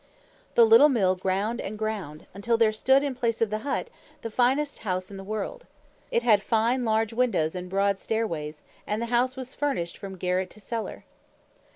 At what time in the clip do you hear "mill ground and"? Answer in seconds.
0.89-1.77